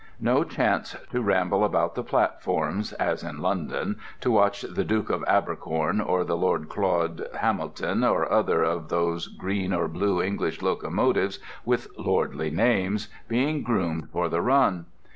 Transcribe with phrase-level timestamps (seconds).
[0.19, 5.23] No chance to ramble about the platforms (as in London) to watch the Duke of
[5.27, 11.37] Abercorn or the Lord Claude Hamilton, or other of those green or blue English locomotives
[11.65, 14.87] with lordly names, being groomed for the run.